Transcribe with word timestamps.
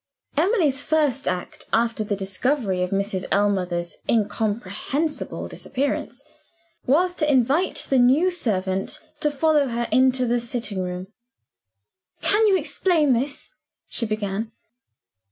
Emily's 0.35 0.81
first 0.81 1.27
act 1.27 1.65
after 1.71 2.03
the 2.03 2.15
discovery 2.15 2.81
of 2.81 2.89
Mrs. 2.89 3.25
Ellmother's 3.31 3.97
incomprehensible 4.09 5.47
disappearance 5.47 6.25
was 6.87 7.13
to 7.17 7.31
invite 7.31 7.85
the 7.91 7.99
new 7.99 8.31
servant 8.31 8.99
to 9.19 9.29
follow 9.29 9.67
her 9.67 9.87
into 9.91 10.25
the 10.25 10.39
sitting 10.39 10.81
room. 10.81 11.13
"Can 12.19 12.47
you 12.47 12.57
explain 12.57 13.13
this?" 13.13 13.51
she 13.89 14.07
began. 14.07 14.51